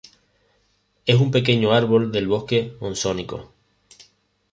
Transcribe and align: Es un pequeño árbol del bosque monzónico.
Es 1.05 1.17
un 1.19 1.29
pequeño 1.29 1.73
árbol 1.73 2.11
del 2.11 2.27
bosque 2.27 2.75
monzónico. 2.81 3.53